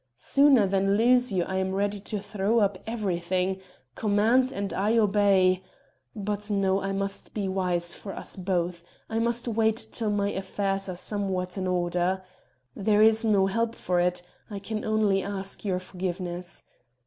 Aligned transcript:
Sooner 0.17 0.65
than 0.65 0.97
lose 0.97 1.31
you 1.31 1.43
I 1.43 1.57
am 1.57 1.75
ready 1.75 1.99
to 1.99 2.19
throw 2.19 2.57
up 2.57 2.79
everything. 2.87 3.61
Command 3.93 4.51
and 4.51 4.73
I 4.73 4.97
obey... 4.97 5.61
but 6.15 6.49
no, 6.49 6.81
I 6.81 6.91
must 6.91 7.35
be 7.35 7.47
wise 7.47 7.93
for 7.93 8.11
us 8.15 8.35
both; 8.35 8.83
I 9.11 9.19
must 9.19 9.47
wait 9.47 9.75
till 9.91 10.09
my 10.09 10.31
affairs 10.31 10.89
are 10.89 10.95
somewhat 10.95 11.55
in 11.55 11.67
order. 11.67 12.23
There 12.75 13.03
is 13.03 13.23
no 13.23 13.45
help 13.45 13.75
for 13.75 13.99
it 13.99 14.23
I 14.49 14.57
can 14.57 14.83
only 14.83 15.21
ask 15.21 15.63
your 15.63 15.77
forgiveness. 15.77 16.63